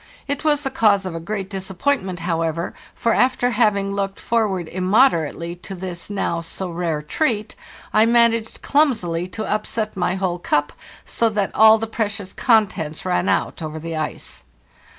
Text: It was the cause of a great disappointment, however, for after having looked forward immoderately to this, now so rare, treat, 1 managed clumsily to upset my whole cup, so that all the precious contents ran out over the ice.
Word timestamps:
It 0.27 0.43
was 0.43 0.63
the 0.63 0.71
cause 0.71 1.05
of 1.05 1.13
a 1.13 1.19
great 1.19 1.47
disappointment, 1.47 2.21
however, 2.21 2.73
for 2.95 3.13
after 3.13 3.51
having 3.51 3.93
looked 3.93 4.19
forward 4.19 4.67
immoderately 4.67 5.53
to 5.57 5.75
this, 5.75 6.09
now 6.09 6.41
so 6.41 6.71
rare, 6.71 7.03
treat, 7.03 7.53
1 7.91 8.11
managed 8.11 8.63
clumsily 8.63 9.27
to 9.27 9.45
upset 9.45 9.95
my 9.95 10.15
whole 10.15 10.39
cup, 10.39 10.73
so 11.05 11.29
that 11.29 11.53
all 11.53 11.77
the 11.77 11.85
precious 11.85 12.33
contents 12.33 13.05
ran 13.05 13.29
out 13.29 13.61
over 13.61 13.77
the 13.77 13.95
ice. 13.95 14.41